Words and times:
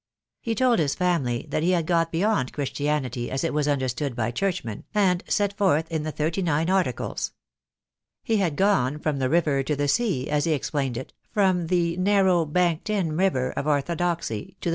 He 0.41 0.55
told 0.55 0.79
his 0.79 0.95
family 0.95 1.45
that 1.51 1.61
he 1.61 1.69
had 1.73 1.85
got 1.85 2.11
beyond 2.11 2.53
Christianity 2.53 3.29
as 3.29 3.43
it 3.43 3.53
was 3.53 3.67
understood 3.67 4.15
by 4.15 4.31
Churchmen, 4.31 4.83
and 4.95 5.23
set 5.27 5.55
forth 5.55 5.91
in 5.91 6.01
the 6.01 6.11
Thirty 6.11 6.41
nine 6.41 6.71
Articles. 6.71 7.33
He 8.23 8.37
had 8.37 8.55
gone 8.55 8.97
from 8.97 9.19
the 9.19 9.29
river 9.29 9.61
to 9.61 9.75
the 9.75 9.87
sea, 9.87 10.27
as 10.27 10.45
he 10.45 10.53
explained 10.53 10.97
it, 10.97 11.13
from 11.29 11.67
the 11.67 11.97
narrow 11.97 12.45
banked 12.45 12.89
in 12.89 13.15
river 13.15 13.51
of 13.51 13.67
orthodoxy 13.67 14.25
to 14.25 14.39
the 14.39 14.39
2 14.39 14.45
10 14.45 14.45
THE 14.45 14.45
DAY 14.45 14.55
WILL 14.55 14.59
COME. 14.59 14.69